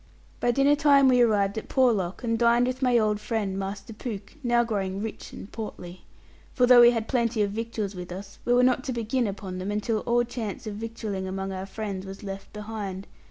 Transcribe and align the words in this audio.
By 0.39 0.49
dinner 0.49 0.75
time 0.75 1.07
we 1.07 1.21
arrived 1.21 1.59
at 1.59 1.69
Porlock, 1.69 2.23
and 2.23 2.35
dined 2.39 2.65
with 2.65 2.81
my 2.81 2.97
old 2.97 3.19
friend, 3.19 3.55
Master 3.59 3.93
Pooke, 3.93 4.33
now 4.43 4.63
growing 4.63 4.99
rich 4.99 5.31
and 5.31 5.51
portly. 5.51 6.05
For 6.55 6.65
though 6.65 6.81
we 6.81 6.89
had 6.89 7.07
plenty 7.07 7.43
of 7.43 7.51
victuals 7.51 7.93
with 7.93 8.11
us 8.11 8.39
we 8.43 8.53
were 8.53 8.63
not 8.63 8.83
to 8.85 8.93
begin 8.93 9.27
upon 9.27 9.59
them, 9.59 9.69
until 9.69 9.99
all 9.99 10.23
chance 10.23 10.65
of 10.65 10.73
victualling 10.73 11.27
among 11.27 11.51
our 11.51 11.67
friends 11.67 12.07
was 12.07 12.23
left 12.23 12.51
behind. 12.51 13.05